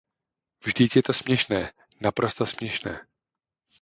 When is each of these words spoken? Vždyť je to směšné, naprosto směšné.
Vždyť 0.63 0.95
je 0.95 1.03
to 1.03 1.13
směšné, 1.13 1.73
naprosto 2.01 2.45
směšné. 2.45 3.07